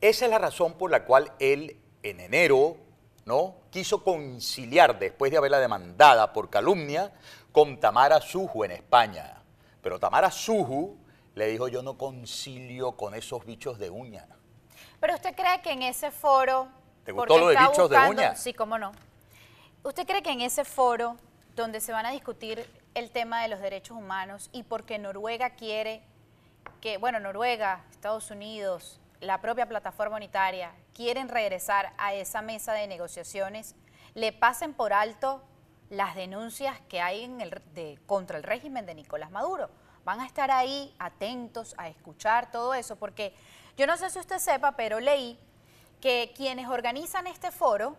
Esa 0.01 0.25
es 0.25 0.31
la 0.31 0.39
razón 0.39 0.73
por 0.73 0.91
la 0.91 1.05
cual 1.05 1.31
él 1.39 1.77
en 2.01 2.19
enero 2.19 2.77
¿no? 3.25 3.55
quiso 3.69 4.03
conciliar, 4.03 4.99
después 4.99 5.31
de 5.31 5.37
haberla 5.37 5.59
demandada 5.59 6.33
por 6.33 6.49
calumnia, 6.49 7.11
con 7.51 7.79
Tamara 7.79 8.19
Suju 8.19 8.65
en 8.65 8.71
España. 8.71 9.41
Pero 9.81 9.99
Tamara 9.99 10.29
Suju 10.31 10.97
le 11.35 11.47
dijo, 11.47 11.67
yo 11.67 11.81
no 11.81 11.97
concilio 11.97 12.93
con 12.93 13.15
esos 13.15 13.45
bichos 13.45 13.79
de 13.79 13.89
uña. 13.89 14.27
Pero 14.99 15.15
usted 15.15 15.35
cree 15.35 15.61
que 15.61 15.71
en 15.71 15.83
ese 15.83 16.11
foro... 16.11 16.67
¿Te 17.03 17.11
gustó 17.11 17.37
lo 17.37 17.47
de 17.47 17.57
bichos 17.57 17.89
de 17.89 17.97
buscando- 17.97 18.09
uña? 18.11 18.35
Sí, 18.35 18.53
cómo 18.53 18.77
no. 18.77 18.91
¿Usted 19.83 20.05
cree 20.05 20.23
que 20.23 20.31
en 20.31 20.41
ese 20.41 20.63
foro 20.63 21.17
donde 21.55 21.81
se 21.81 21.91
van 21.91 22.05
a 22.05 22.11
discutir 22.11 22.65
el 22.93 23.11
tema 23.11 23.41
de 23.41 23.47
los 23.47 23.59
derechos 23.59 23.97
humanos 23.97 24.49
y 24.51 24.63
porque 24.63 24.99
Noruega 24.99 25.51
quiere 25.51 26.03
que, 26.81 26.97
bueno, 26.97 27.19
Noruega, 27.19 27.83
Estados 27.91 28.29
Unidos, 28.31 28.99
la 29.19 29.41
propia 29.41 29.67
plataforma 29.67 30.17
unitaria 30.17 30.71
quieren 30.93 31.29
regresar 31.29 31.93
a 31.97 32.13
esa 32.13 32.41
mesa 32.41 32.73
de 32.73 32.87
negociaciones, 32.87 33.75
le 34.13 34.31
pasen 34.31 34.73
por 34.73 34.93
alto 34.93 35.41
las 35.89 36.15
denuncias 36.15 36.79
que 36.89 37.01
hay 37.01 37.23
en 37.23 37.41
el, 37.41 37.49
de- 37.73 37.99
contra 38.05 38.37
el 38.37 38.43
régimen 38.43 38.85
de 38.85 38.95
Nicolás 38.95 39.31
Maduro. 39.31 39.69
Van 40.05 40.19
a 40.19 40.25
estar 40.25 40.51
ahí 40.51 40.93
atentos 40.99 41.73
a 41.77 41.87
escuchar 41.87 42.51
todo 42.51 42.73
eso, 42.73 42.97
porque 42.97 43.33
yo 43.77 43.87
no 43.87 43.95
sé 43.97 44.09
si 44.09 44.19
usted 44.19 44.39
sepa, 44.39 44.73
pero 44.73 44.99
leí 44.99 45.39
que 46.01 46.33
quienes 46.35 46.67
organizan 46.67 47.25
este 47.27 47.51
foro, 47.51 47.95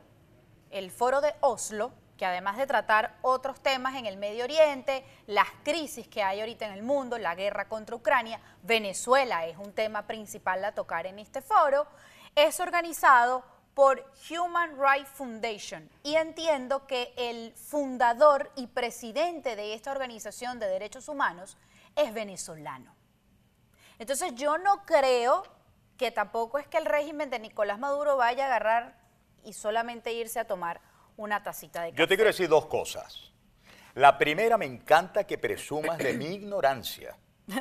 el 0.71 0.91
foro 0.91 1.21
de 1.21 1.35
Oslo, 1.41 1.93
que 2.17 2.27
además 2.27 2.57
de 2.57 2.67
tratar 2.67 3.17
otros 3.23 3.61
temas 3.61 3.97
en 3.97 4.07
el 4.07 4.17
Medio 4.17 4.45
Oriente, 4.45 5.05
las 5.27 5.49
crisis 5.65 6.07
que 6.09 6.23
hay 6.23 6.41
ahorita 6.41 6.67
en 6.67 6.73
el 6.73 6.83
mundo, 6.83 7.19
la 7.19 7.35
guerra 7.35 7.69
contra 7.69 7.97
Ucrania, 7.97 8.41
Venezuela 8.63 9.47
es 9.47 9.57
un 9.59 9.73
tema 9.73 10.07
principal 10.07 10.65
a 10.65 10.73
tocar 10.73 11.07
en 11.07 11.19
este 11.19 11.43
foro, 11.43 11.87
es 12.35 12.61
organizado 12.61 13.45
por 13.75 14.05
Human 14.31 14.77
Rights 14.79 15.11
Foundation 15.11 15.91
y 16.05 16.15
entiendo 16.15 16.87
que 16.87 17.13
el 17.17 17.53
fundador 17.55 18.51
y 18.55 18.69
presidente 18.69 19.57
de 19.57 19.75
esta 19.75 19.91
organización 19.91 20.61
de 20.61 20.67
derechos 20.67 21.09
humanos 21.09 21.57
es 21.97 22.15
venezolano. 22.15 22.95
Entonces 23.99 24.35
yo 24.35 24.59
no 24.59 24.85
creo 24.87 25.43
que 25.97 26.11
tampoco 26.11 26.59
es 26.59 26.69
que 26.69 26.79
el 26.79 26.87
régimen 26.87 27.31
de 27.31 27.39
Nicolás 27.39 27.79
Maduro 27.79 28.17
vaya 28.17 28.45
a 28.45 28.47
agarrar 28.47 28.97
y 29.45 29.53
solamente 29.53 30.13
irse 30.13 30.41
a 30.41 30.47
tomar 30.47 30.81
una 31.17 31.43
tacita 31.43 31.83
de 31.83 31.91
café. 31.91 31.99
Yo 32.01 32.09
te 32.09 32.15
quiero 32.17 32.29
decir 32.29 32.49
dos 32.49 32.67
cosas. 32.67 33.33
La 33.95 34.19
primera, 34.19 34.59
me 34.59 34.67
encanta 34.67 35.25
que 35.25 35.39
presumas 35.39 35.99
de 35.99 36.15
mi 36.15 36.27
ignorancia. 36.27 37.17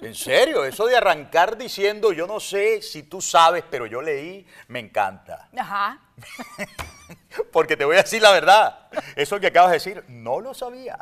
En 0.00 0.14
serio, 0.14 0.64
eso 0.66 0.86
de 0.86 0.96
arrancar 0.96 1.56
diciendo, 1.56 2.12
yo 2.12 2.26
no 2.26 2.40
sé 2.40 2.82
si 2.82 3.02
tú 3.04 3.20
sabes, 3.22 3.64
pero 3.70 3.86
yo 3.86 4.00
leí, 4.02 4.46
me 4.68 4.80
encanta. 4.80 5.48
Ajá. 5.56 5.98
Porque 7.52 7.76
te 7.76 7.84
voy 7.84 7.96
a 7.96 8.02
decir 8.02 8.20
la 8.22 8.32
verdad. 8.32 8.88
Eso 9.16 9.38
que 9.40 9.48
acabas 9.48 9.70
de 9.70 9.76
decir, 9.76 10.04
no 10.08 10.40
lo 10.40 10.54
sabía. 10.54 10.98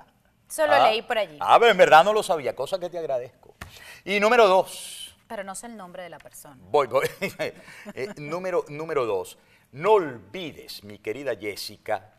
Solo 0.49 0.73
Ah, 0.75 0.89
leí 0.91 1.03
por 1.03 1.19
allí. 1.19 1.37
Ah, 1.41 1.59
pero 1.59 1.71
en 1.73 1.77
verdad 1.77 2.05
no 2.05 2.13
lo 2.13 2.23
sabía, 2.23 2.55
cosa 2.55 2.79
que 2.79 2.89
te 2.89 2.99
agradezco. 2.99 3.55
Y 4.05 4.19
número 4.21 4.47
dos, 4.49 5.17
Pero 5.29 5.45
no 5.45 5.55
sé 5.55 5.67
el 5.67 5.77
nombre 5.77 6.03
de 6.05 6.09
la 6.11 6.19
persona. 6.19 6.57
voy, 6.71 6.87
voy. 6.87 7.07
Eh, 7.95 8.09
número, 8.17 8.65
número 8.69 9.05
dos, 9.05 9.37
no 9.73 9.93
olvides, 9.93 10.85
mi 10.85 10.99
querida 10.99 11.37
Jessica, 11.37 12.15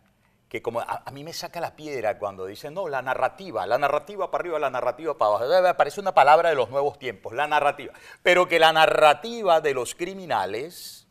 que 0.50 0.63
como 0.63 0.79
a, 0.82 1.03
mí 1.12 1.24
me 1.24 1.32
saca 1.32 1.62
la 1.62 1.75
piedra 1.75 2.18
cuando 2.18 2.48
dicen, 2.48 2.74
no, 2.74 2.88
la 2.88 3.03
narrativa, 3.03 3.68
la 3.68 3.77
narrativa 3.77 4.32
para 4.32 4.41
arriba, 4.41 4.58
la 4.58 4.72
narrativa 4.72 5.15
para 5.15 5.46
abajo. 5.46 5.77
Parece 5.77 6.01
una 6.01 6.13
palabra 6.13 6.50
de 6.50 6.56
los 6.56 6.72
nuevos 6.72 6.98
tiempos, 6.98 7.34
la 7.34 7.48
narrativa. 7.48 7.94
Pero 8.24 8.48
que 8.48 8.58
la 8.58 8.74
narrativa 8.74 9.62
de 9.62 9.75
los 9.75 9.94
criminales 9.94 11.08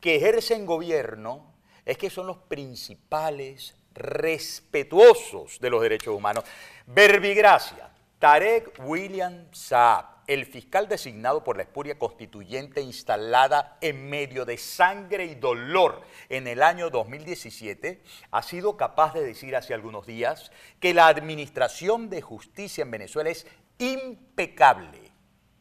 que 0.00 0.16
ejercen 0.16 0.66
gobierno 0.66 1.54
es 1.86 1.96
que 1.96 2.10
son 2.10 2.26
los 2.26 2.36
principales 2.36 3.74
respetuosos 3.94 5.58
de 5.60 5.70
los 5.70 5.80
derechos 5.80 6.14
humanos. 6.14 6.44
Verbigracia, 6.86 7.90
Tarek 8.18 8.80
William 8.80 9.46
Saab, 9.52 10.13
el 10.26 10.46
fiscal 10.46 10.88
designado 10.88 11.44
por 11.44 11.56
la 11.56 11.64
espuria 11.64 11.98
constituyente 11.98 12.80
instalada 12.80 13.76
en 13.80 14.08
medio 14.08 14.44
de 14.44 14.56
sangre 14.56 15.26
y 15.26 15.34
dolor 15.34 16.02
en 16.28 16.46
el 16.46 16.62
año 16.62 16.90
2017, 16.90 18.02
ha 18.30 18.42
sido 18.42 18.76
capaz 18.76 19.14
de 19.14 19.24
decir 19.24 19.54
hace 19.56 19.74
algunos 19.74 20.06
días 20.06 20.50
que 20.80 20.94
la 20.94 21.08
administración 21.08 22.08
de 22.08 22.22
justicia 22.22 22.82
en 22.82 22.90
Venezuela 22.90 23.30
es 23.30 23.46
impecable, 23.78 25.12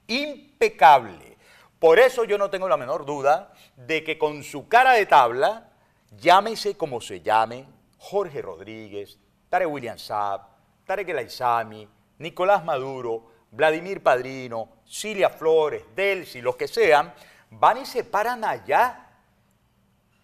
impecable. 0.08 1.38
Por 1.80 2.00
eso 2.00 2.24
yo 2.24 2.38
no 2.38 2.50
tengo 2.50 2.70
la 2.70 2.78
menor 2.78 3.06
duda 3.06 3.52
de 3.76 4.04
que 4.04 4.18
con 4.18 4.44
su 4.44 4.70
cara 4.70 4.94
de 4.94 5.06
tabla, 5.06 5.72
llámese 6.18 6.78
como 6.78 7.02
se 7.02 7.22
llame, 7.22 7.66
Jorge 7.98 8.42
Rodríguez, 8.42 9.20
Tarek 9.50 9.70
William 9.70 9.98
Saab, 9.98 10.42
Tarek 10.86 11.10
El 11.10 11.18
Aizami, 11.18 11.88
Nicolás 12.20 12.64
Maduro, 12.64 13.33
Vladimir 13.54 14.02
Padrino, 14.02 14.70
Cilia 14.86 15.30
Flores, 15.30 15.84
Delcy, 15.96 16.42
los 16.42 16.56
que 16.56 16.68
sean, 16.68 17.14
van 17.52 17.78
y 17.78 17.86
se 17.86 18.04
paran 18.04 18.44
allá 18.44 19.12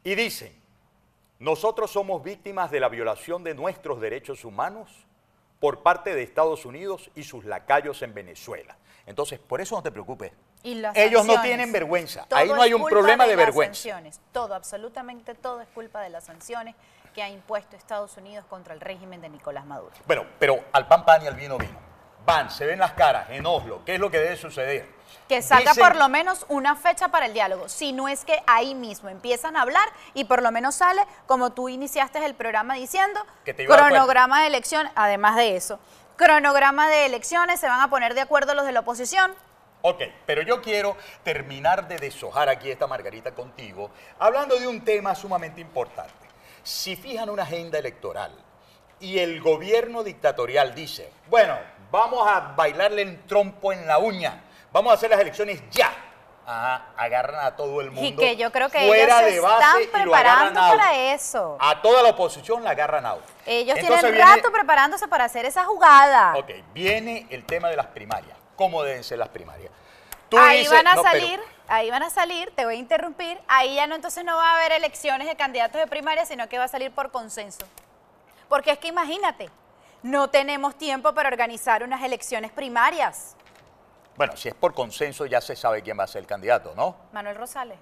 y 0.04 0.16
dicen, 0.16 0.60
nosotros 1.38 1.92
somos 1.92 2.24
víctimas 2.24 2.72
de 2.72 2.80
la 2.80 2.90
violación 2.90 3.44
de 3.44 3.54
nuestros 3.54 4.02
derechos 4.02 4.44
humanos 4.44 5.06
por 5.60 5.84
parte 5.84 6.16
de 6.16 6.24
Estados 6.24 6.66
Unidos 6.66 7.12
y 7.14 7.24
sus 7.24 7.46
lacayos 7.46 8.02
en 8.02 8.16
Venezuela. 8.16 8.76
Entonces, 9.06 9.38
por 9.40 9.62
eso 9.62 9.76
no 9.76 9.84
te 9.84 9.92
preocupes. 9.92 10.32
Ellos 10.64 11.26
no 11.26 11.40
tienen 11.42 11.72
vergüenza. 11.72 12.26
Ahí 12.32 12.50
no 12.50 12.62
hay 12.62 12.74
un 12.74 12.86
problema 12.86 13.28
de, 13.28 13.36
vergüenza. 13.36 13.76
Sanciones. 13.76 14.20
Todo, 14.32 14.56
absolutamente 14.56 15.36
todo 15.36 15.62
es 15.62 15.68
culpa 15.70 16.02
de 16.02 16.10
las 16.10 16.26
sanciones 16.26 16.76
que 17.14 17.22
ha 17.22 17.30
impuesto 17.30 17.76
Estados 17.76 18.18
Unidos 18.18 18.46
contra 18.50 18.74
el 18.74 18.82
régimen 18.82 19.22
de 19.22 19.30
Nicolás 19.30 19.66
Maduro. 19.66 19.94
Bueno, 20.08 20.26
pero 20.40 20.66
al 20.74 20.88
pan 20.88 21.06
pan 21.06 21.24
y 21.24 21.28
al 21.28 21.36
vino 21.36 21.58
vino. 21.58 21.89
Van, 22.30 22.52
se 22.52 22.68
ven 22.68 22.78
las 22.78 22.92
caras 22.92 23.28
en 23.32 23.44
Oslo. 23.48 23.84
¿Qué 23.84 23.96
es 23.96 24.00
lo 24.00 24.12
que 24.12 24.20
debe 24.20 24.36
suceder? 24.36 24.88
Que 25.28 25.42
salga 25.42 25.74
por 25.74 25.96
lo 25.96 26.10
menos 26.10 26.46
una 26.48 26.76
fecha 26.76 27.08
para 27.08 27.26
el 27.26 27.34
diálogo. 27.34 27.68
Si 27.68 27.92
no 27.92 28.08
es 28.08 28.24
que 28.24 28.40
ahí 28.46 28.76
mismo 28.76 29.10
empiezan 29.10 29.58
a 29.58 29.64
hablar 29.64 29.88
y 30.14 30.26
por 30.26 30.44
lo 30.44 30.52
menos 30.52 30.76
sale, 30.76 31.02
como 31.26 31.54
tú 31.54 31.70
iniciaste 31.70 32.24
el 32.24 32.36
programa 32.36 32.76
diciendo, 32.76 33.20
cronograma 33.68 34.42
de 34.42 34.48
elección, 34.48 34.88
además 34.94 35.38
de 35.38 35.56
eso, 35.56 35.80
cronograma 36.18 36.88
de 36.88 37.08
elecciones, 37.08 37.60
se 37.60 37.68
van 37.68 37.82
a 37.82 37.90
poner 37.90 38.14
de 38.14 38.22
acuerdo 38.22 38.54
los 38.54 38.66
de 38.66 38.74
la 38.74 38.82
oposición, 38.82 39.34
Ok, 39.82 40.02
pero 40.26 40.42
yo 40.42 40.62
quiero 40.62 40.98
terminar 41.24 41.88
de 41.88 41.98
deshojar 41.98 42.50
aquí 42.50 42.70
esta 42.70 42.86
margarita 42.86 43.34
contigo, 43.34 43.92
hablando 44.20 44.60
de 44.60 44.68
un 44.68 44.84
tema 44.84 45.16
sumamente 45.16 45.62
importante. 45.62 46.28
Si 46.64 46.98
fijan 46.98 47.30
una 47.30 47.44
agenda 47.44 47.80
electoral 47.80 48.34
y 49.00 49.20
el 49.20 49.40
gobierno 49.40 50.04
dictatorial 50.04 50.76
dice, 50.76 51.10
bueno, 51.30 51.58
vamos 51.92 52.28
a 52.28 52.54
bailarle 52.56 53.02
el 53.02 53.24
trompo 53.26 53.72
en 53.74 53.88
la 53.88 53.98
uña, 53.98 54.44
vamos 54.72 54.92
a 54.92 54.96
hacer 54.96 55.10
las 55.10 55.20
elecciones 55.20 55.62
ya. 55.70 55.92
Ajá, 56.46 56.88
agarran 56.98 57.46
a 57.46 57.56
todo 57.56 57.80
el 57.80 57.92
mundo. 57.92 58.10
Y 58.10 58.16
que 58.16 58.36
yo 58.36 58.52
creo 58.52 58.70
que 58.70 58.80
fuera 58.88 59.28
ellos 59.28 59.44
de 59.44 59.54
están 59.54 59.78
preparando 59.92 60.60
para 60.60 60.96
eso. 61.14 61.58
A 61.60 61.80
toda 61.80 62.02
la 62.02 62.10
oposición 62.10 62.64
la 62.64 62.72
agarran 62.72 63.06
out. 63.06 63.22
Ellos 63.46 63.78
tienen 63.78 64.18
rato 64.18 64.52
preparándose 64.52 65.08
para 65.08 65.26
hacer 65.26 65.46
esa 65.46 65.66
jugada. 65.66 66.34
Ok, 66.36 66.50
viene 66.74 67.28
el 67.30 67.46
tema 67.46 67.70
de 67.70 67.76
las 67.76 67.86
primarias 67.86 68.40
cómo 68.60 68.84
deben 68.84 69.06
ser 69.06 69.18
las 69.18 69.30
primarias. 69.30 69.72
ahí 70.38 70.68
van 70.68 70.86
a 70.86 71.02
salir, 71.02 71.40
ahí 71.70 71.90
van 71.90 72.04
a 72.04 72.10
salir, 72.10 72.52
te 72.58 72.66
voy 72.66 72.76
a 72.76 72.78
interrumpir, 72.78 73.40
ahí 73.48 73.76
ya 73.76 73.88
no 73.88 73.96
entonces 73.96 74.26
no 74.26 74.36
va 74.36 74.52
a 74.52 74.56
haber 74.58 74.74
elecciones 74.74 75.30
de 75.30 75.38
candidatos 75.38 75.80
de 75.80 75.88
primaria, 75.88 76.26
sino 76.26 76.50
que 76.50 76.58
va 76.58 76.66
a 76.66 76.68
salir 76.68 76.92
por 76.92 77.10
consenso. 77.10 77.66
Porque 78.50 78.72
es 78.72 78.78
que 78.78 78.90
imagínate, 78.90 79.50
no 80.04 80.30
tenemos 80.30 80.78
tiempo 80.78 81.14
para 81.14 81.30
organizar 81.30 81.84
unas 81.84 82.04
elecciones 82.04 82.52
primarias. 82.52 83.36
Bueno, 84.16 84.36
si 84.36 84.50
es 84.50 84.56
por 84.56 84.74
consenso 84.74 85.26
ya 85.26 85.42
se 85.42 85.56
sabe 85.56 85.82
quién 85.82 85.98
va 85.98 86.04
a 86.04 86.08
ser 86.08 86.22
el 86.22 86.28
candidato, 86.28 86.74
¿no? 86.76 86.96
Manuel 87.14 87.36
Rosales. 87.36 87.78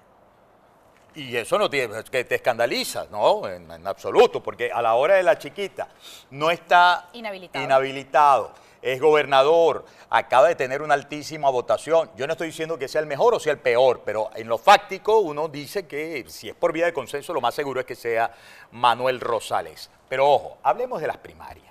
Y 1.14 1.36
eso 1.36 1.58
no 1.58 1.68
tiene, 1.68 2.04
que 2.04 2.24
te 2.24 2.36
escandaliza, 2.36 3.06
¿no? 3.10 3.48
En, 3.48 3.70
en, 3.70 3.86
absoluto, 3.86 4.42
porque 4.42 4.70
a 4.70 4.80
la 4.80 4.94
hora 4.94 5.14
de 5.14 5.22
la 5.22 5.38
chiquita 5.38 5.88
no 6.30 6.50
está 6.50 7.08
inhabilitado. 7.12 7.64
inhabilitado 7.64 8.52
es 8.82 9.00
gobernador, 9.00 9.84
acaba 10.10 10.48
de 10.48 10.54
tener 10.54 10.82
una 10.82 10.94
altísima 10.94 11.50
votación. 11.50 12.10
Yo 12.16 12.26
no 12.26 12.32
estoy 12.32 12.48
diciendo 12.48 12.78
que 12.78 12.88
sea 12.88 13.00
el 13.00 13.06
mejor 13.06 13.34
o 13.34 13.40
sea 13.40 13.52
el 13.52 13.58
peor, 13.58 14.02
pero 14.04 14.30
en 14.34 14.48
lo 14.48 14.58
fáctico 14.58 15.18
uno 15.18 15.48
dice 15.48 15.86
que 15.86 16.24
si 16.28 16.48
es 16.48 16.54
por 16.54 16.72
vía 16.72 16.86
de 16.86 16.92
consenso, 16.92 17.32
lo 17.32 17.40
más 17.40 17.54
seguro 17.54 17.80
es 17.80 17.86
que 17.86 17.94
sea 17.94 18.32
Manuel 18.72 19.20
Rosales. 19.20 19.90
Pero 20.08 20.30
ojo, 20.30 20.58
hablemos 20.62 21.00
de 21.00 21.06
las 21.06 21.18
primarias, 21.18 21.67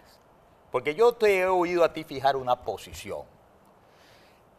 porque 0.77 0.93
yo 0.93 1.11
te 1.13 1.39
he 1.39 1.47
oído 1.47 1.83
a 1.83 1.91
ti 1.91 2.03
fijar 2.03 2.35
una 2.35 2.55
posición. 2.55 3.23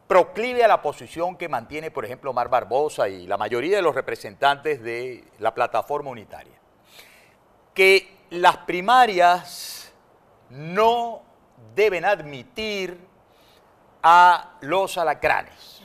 Proclive 0.08 0.64
a 0.64 0.66
la 0.66 0.82
posición 0.82 1.36
que 1.36 1.48
mantiene, 1.48 1.92
por 1.92 2.04
ejemplo, 2.04 2.32
Mar 2.32 2.48
Barbosa 2.48 3.08
y 3.08 3.28
la 3.28 3.36
mayoría 3.36 3.76
de 3.76 3.82
los 3.82 3.94
representantes 3.94 4.82
de 4.82 5.22
la 5.38 5.54
plataforma 5.54 6.10
unitaria. 6.10 6.56
Que 7.72 8.16
las 8.30 8.56
primarias 8.56 9.92
no 10.50 11.22
deben 11.76 12.04
admitir 12.04 12.98
a 14.02 14.56
los 14.62 14.98
alacranes. 14.98 15.82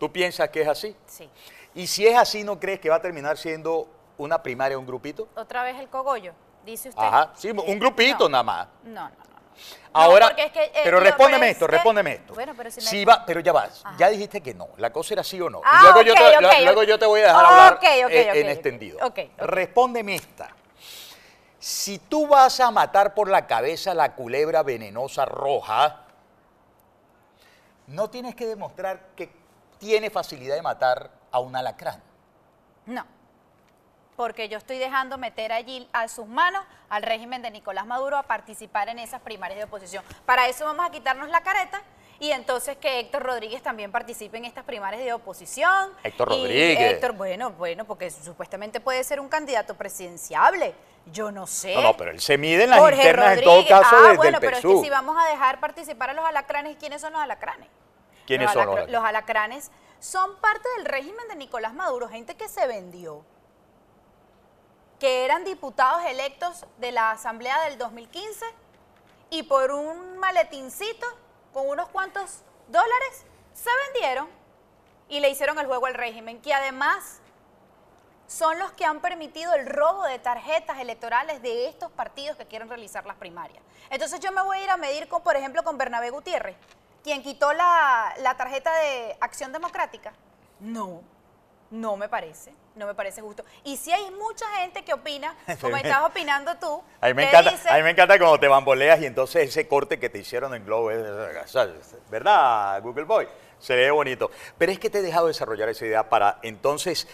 ¿Tú 0.00 0.10
piensas 0.10 0.48
que 0.48 0.62
es 0.62 0.68
así? 0.68 0.96
Sí. 1.06 1.30
Y 1.76 1.86
si 1.86 2.08
es 2.08 2.16
así, 2.16 2.42
¿no 2.42 2.58
crees 2.58 2.80
que 2.80 2.90
va 2.90 2.96
a 2.96 3.00
terminar 3.00 3.38
siendo 3.38 3.88
una 4.18 4.42
primaria, 4.42 4.76
un 4.76 4.84
grupito? 4.84 5.28
Otra 5.36 5.62
vez 5.62 5.78
el 5.78 5.88
cogollo, 5.88 6.32
dice 6.64 6.88
usted. 6.88 7.04
Ajá, 7.04 7.30
sí, 7.36 7.50
un 7.52 7.78
grupito 7.78 8.28
nada 8.28 8.42
más. 8.42 8.68
No, 8.82 9.08
no, 9.08 9.25
no. 9.94 10.00
Ahora, 10.00 10.34
eh, 10.36 10.52
pero 10.84 11.00
respóndeme 11.00 11.50
esto, 11.50 11.66
respóndeme 11.66 12.12
esto. 12.12 12.34
Bueno, 12.34 12.54
pero 12.56 12.70
si, 12.70 13.04
va, 13.04 13.24
pero 13.24 13.40
ya 13.40 13.52
vas, 13.52 13.82
ya 13.98 14.08
dijiste 14.08 14.42
que 14.42 14.54
no, 14.54 14.68
la 14.76 14.90
cosa 14.92 15.14
era 15.14 15.24
sí 15.24 15.40
o 15.40 15.48
no. 15.48 15.60
y 15.60 15.82
luego, 15.82 16.02
yo, 16.02 16.14
te, 16.14 16.64
luego 16.64 16.82
yo 16.82 16.98
te 16.98 17.06
voy 17.06 17.20
a 17.20 17.28
dejar 17.28 17.46
hablar 17.46 17.78
en 17.82 18.48
extendido. 18.48 18.98
Respóndeme 19.38 20.16
esta. 20.16 20.50
Si 21.58 21.98
tú 21.98 22.28
vas 22.28 22.60
a 22.60 22.70
matar 22.70 23.14
por 23.14 23.28
la 23.28 23.46
cabeza 23.46 23.94
la 23.94 24.14
culebra 24.14 24.62
venenosa 24.62 25.24
roja, 25.24 26.02
no 27.86 28.10
tienes 28.10 28.34
que 28.34 28.46
demostrar 28.46 29.00
que 29.16 29.30
tiene 29.78 30.10
facilidad 30.10 30.54
de 30.54 30.62
matar 30.62 31.10
a 31.30 31.40
un 31.40 31.56
alacrán. 31.56 32.02
No, 32.86 33.04
porque 34.16 34.48
yo 34.48 34.58
estoy 34.58 34.78
dejando 34.78 35.18
meter 35.18 35.52
allí 35.52 35.88
a 35.92 36.08
sus 36.08 36.26
manos 36.26 36.64
al 36.88 37.02
régimen 37.02 37.42
de 37.42 37.50
Nicolás 37.50 37.86
Maduro 37.86 38.16
a 38.16 38.22
participar 38.22 38.88
en 38.88 38.98
esas 38.98 39.20
primarias 39.20 39.58
de 39.58 39.64
oposición. 39.64 40.02
Para 40.24 40.48
eso 40.48 40.64
vamos 40.64 40.86
a 40.86 40.90
quitarnos 40.90 41.28
la 41.28 41.42
careta 41.42 41.82
y 42.18 42.30
entonces 42.30 42.78
que 42.78 43.00
Héctor 43.00 43.22
Rodríguez 43.22 43.62
también 43.62 43.92
participe 43.92 44.38
en 44.38 44.46
estas 44.46 44.64
primarias 44.64 45.04
de 45.04 45.12
oposición. 45.12 45.90
Héctor 46.02 46.28
Rodríguez. 46.28 46.92
Héctor, 46.92 47.12
bueno, 47.12 47.50
bueno, 47.50 47.84
porque 47.84 48.10
supuestamente 48.10 48.80
puede 48.80 49.04
ser 49.04 49.20
un 49.20 49.28
candidato 49.28 49.74
presidenciable. 49.74 50.74
Yo 51.12 51.30
no 51.30 51.46
sé. 51.46 51.74
No, 51.74 51.82
no, 51.82 51.96
pero 51.96 52.10
él 52.10 52.20
se 52.20 52.36
mide 52.38 52.64
en 52.64 52.70
las 52.70 52.80
internas 52.80 53.38
en 53.38 53.44
todo 53.44 53.66
caso 53.66 53.96
ah, 53.96 54.14
bueno, 54.16 54.38
pero 54.40 54.56
es 54.56 54.64
que 54.64 54.80
si 54.80 54.90
vamos 54.90 55.16
a 55.22 55.28
dejar 55.28 55.60
participar 55.60 56.10
a 56.10 56.14
los 56.14 56.24
alacranes, 56.24 56.76
¿quiénes 56.78 57.00
son 57.00 57.12
los 57.12 57.22
alacranes? 57.22 57.68
¿Quiénes 58.26 58.50
son 58.50 58.66
los 58.66 58.74
alacranes? 58.74 58.92
Los 58.92 59.04
alacranes 59.04 59.70
son 60.00 60.36
parte 60.40 60.68
del 60.76 60.86
régimen 60.86 61.28
de 61.28 61.36
Nicolás 61.36 61.74
Maduro, 61.74 62.08
gente 62.08 62.34
que 62.34 62.48
se 62.48 62.66
vendió, 62.66 63.24
que 64.98 65.24
eran 65.24 65.44
diputados 65.44 66.04
electos 66.06 66.64
de 66.78 66.92
la 66.92 67.10
Asamblea 67.10 67.60
del 67.62 67.78
2015 67.78 68.44
y 69.30 69.42
por 69.42 69.72
un 69.72 70.18
maletincito 70.18 71.06
con 71.52 71.68
unos 71.68 71.88
cuantos 71.88 72.42
dólares 72.68 73.24
se 73.54 73.70
vendieron 73.86 74.28
y 75.08 75.20
le 75.20 75.30
hicieron 75.30 75.58
el 75.58 75.66
juego 75.66 75.86
al 75.86 75.94
régimen, 75.94 76.40
que 76.40 76.52
además 76.52 77.20
son 78.26 78.58
los 78.58 78.72
que 78.72 78.84
han 78.84 79.00
permitido 79.00 79.54
el 79.54 79.66
robo 79.66 80.04
de 80.04 80.18
tarjetas 80.18 80.78
electorales 80.78 81.42
de 81.42 81.68
estos 81.68 81.90
partidos 81.92 82.36
que 82.36 82.46
quieren 82.46 82.68
realizar 82.68 83.06
las 83.06 83.16
primarias. 83.16 83.62
Entonces 83.90 84.20
yo 84.20 84.32
me 84.32 84.42
voy 84.42 84.58
a 84.58 84.64
ir 84.64 84.70
a 84.70 84.76
medir, 84.76 85.08
con, 85.08 85.22
por 85.22 85.36
ejemplo, 85.36 85.62
con 85.62 85.78
Bernabé 85.78 86.10
Gutiérrez, 86.10 86.56
quien 87.04 87.22
quitó 87.22 87.52
la, 87.52 88.34
tarjeta 88.36 88.74
de 88.78 89.16
Acción 89.20 89.52
Democrática. 89.52 90.12
No, 90.58 91.02
no 91.70 91.96
me 91.96 92.08
parece, 92.08 92.52
no 92.74 92.86
me 92.86 92.94
parece 92.94 93.20
justo. 93.20 93.44
Y 93.64 93.76
si 93.76 93.92
hay 93.92 94.10
mucha 94.10 94.46
gente 94.60 94.84
que 94.84 94.94
opina, 94.94 95.34
como 95.60 95.76
estás 95.76 96.04
opinando 96.04 96.56
tú, 96.56 96.82
a 97.00 97.08
mí 97.08 97.14
me 97.14 97.28
encanta, 97.28 97.52
a 97.68 97.76
mí 97.76 97.82
me 97.82 97.90
encanta 97.90 98.18
cuando 98.18 98.38
te 98.38 98.48
bamboleas 98.48 99.00
y 99.00 99.06
entonces 99.06 99.48
ese 99.48 99.66
corte 99.66 99.98
que 99.98 100.08
te 100.08 100.18
hicieron 100.18 100.54
en 100.54 100.64
Globo, 100.64 100.90
¿verdad, 102.10 102.82
Google 102.82 103.04
Boy? 103.04 103.28
Se 103.58 103.74
ve 103.74 103.90
bonito. 103.90 104.30
Pero 104.58 104.72
es 104.72 104.78
que 104.78 104.90
te 104.90 104.98
he 104.98 105.02
dejado 105.02 105.28
desarrollar 105.28 105.68
esa 105.68 105.86
idea 105.86 106.08
para 106.08 106.38
entonces 106.42 107.08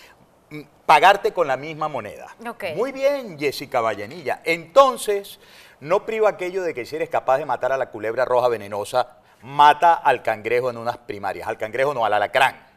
mm, 0.50 0.62
pagarte 0.84 1.32
con 1.32 1.46
la 1.46 1.56
misma 1.56 1.88
moneda. 1.88 2.34
Muy 2.74 2.92
bien, 2.92 3.38
Jessica 3.38 3.80
Vallenilla. 3.80 4.42
Entonces, 4.44 5.38
no 5.80 6.04
priva 6.04 6.30
aquello 6.30 6.62
de 6.62 6.74
que 6.74 6.84
si 6.84 6.96
eres 6.96 7.08
capaz 7.08 7.38
de 7.38 7.46
matar 7.46 7.72
a 7.72 7.76
la 7.76 7.90
culebra 7.90 8.24
roja 8.24 8.48
venenosa, 8.48 9.18
mata 9.42 9.94
al 9.94 10.22
cangrejo 10.22 10.70
en 10.70 10.78
unas 10.78 10.98
primarias. 10.98 11.48
Al 11.48 11.58
cangrejo 11.58 11.94
no, 11.94 12.04
al 12.04 12.12
alacrán. 12.12 12.71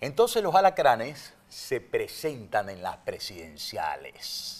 Entonces 0.00 0.42
los 0.42 0.54
alacranes 0.54 1.34
se 1.48 1.80
presentan 1.80 2.68
en 2.68 2.82
las 2.82 2.96
presidenciales. 2.98 4.54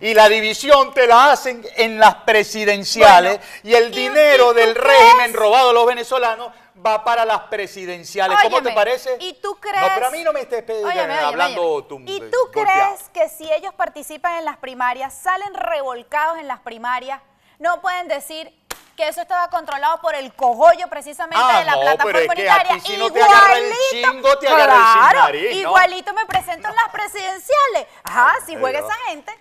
Y 0.00 0.14
la 0.14 0.28
división 0.28 0.94
te 0.94 1.06
la 1.06 1.32
hacen 1.32 1.66
en 1.76 1.98
las 1.98 2.14
presidenciales 2.16 3.38
Bueno, 3.38 3.52
y 3.64 3.74
el 3.74 3.92
¿y- 3.92 3.96
dinero 4.08 4.52
del 4.54 4.72
crees? 4.74 4.86
régimen 4.98 5.34
robado 5.34 5.70
a 5.70 5.72
los 5.72 5.86
venezolanos 5.86 6.52
va 6.84 7.04
para 7.04 7.24
las 7.24 7.40
presidenciales. 7.44 8.38
¿Cómo 8.42 8.62
te 8.62 8.72
parece? 8.72 9.16
¿Y 9.20 9.34
tú 9.34 9.56
crees? 9.60 9.80
No, 9.82 9.88
pero 9.94 10.06
a 10.06 10.10
mí 10.10 10.22
no 10.24 10.32
me 10.32 10.40
estés 10.40 10.64
Óyeme, 10.68 11.14
hablando 11.18 11.62
óyeme. 11.62 11.88
tú, 11.88 12.00
¿Y 12.06 12.20
tú 12.30 12.36
golpeado. 12.54 12.94
crees 12.96 13.08
que 13.10 13.28
si 13.28 13.52
ellos 13.52 13.74
participan 13.74 14.36
en 14.38 14.44
las 14.44 14.56
primarias, 14.56 15.12
salen 15.14 15.52
revolcados 15.54 16.38
en 16.38 16.48
las 16.48 16.60
primarias, 16.60 17.20
no 17.58 17.80
pueden 17.82 18.08
decir 18.08 18.52
que 18.96 19.08
eso 19.08 19.20
estaba 19.22 19.48
controlado 19.50 20.00
por 20.00 20.14
el 20.14 20.32
cogollo 20.34 20.86
precisamente 20.88 21.42
Ah, 21.44 21.58
de 21.60 21.64
la 21.64 21.72
no, 21.72 21.80
plataforma 21.80 22.12
pero 22.12 22.18
es 22.20 22.34
que 22.34 22.48
a 22.50 22.54
unitaria? 22.54 22.80
si 22.80 22.96
no 22.96 23.10
te 23.12 23.22
agarra 23.22 23.58
el 23.58 23.64
Igualito, 23.64 24.10
chingo, 24.12 24.38
te 24.38 24.48
agarra 24.48 24.74
el 24.74 25.10
claro. 25.10 25.38
Igualito 25.38 26.14
me 26.14 26.26
presento 26.26 26.68
en 26.68 26.74
las 26.74 26.88
presidenciales. 26.90 27.86
Ajá, 28.04 28.34
así 28.42 28.56
juega 28.56 28.78
esa 28.80 28.94
gente. 29.08 29.32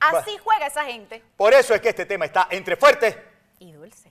Así 0.00 0.38
juega 0.42 0.66
esa 0.66 0.84
gente. 0.84 1.22
Por 1.36 1.52
eso 1.52 1.74
es 1.74 1.80
que 1.80 1.90
este 1.90 2.06
tema 2.06 2.24
está 2.24 2.46
entre 2.50 2.76
fuertes 2.76 3.16
Y 3.58 3.72
dulce. 3.72 4.09